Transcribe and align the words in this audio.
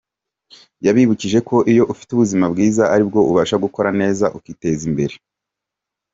Yabibukije 0.85 1.39
ko 1.49 1.55
iyo 1.71 1.83
ufite 1.93 2.09
ubuzima 2.13 2.45
bwiza 2.53 2.83
ari 2.93 3.03
bwo 3.09 3.21
ubasha 3.29 3.55
gukora 3.63 3.89
neza, 4.01 4.25
ukiteza 4.37 4.83
imbere. 4.89 5.15